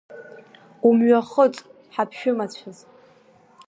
Умҩахыҵ, 0.87 1.55
ҳаԥшәымацәаз! 1.93 2.77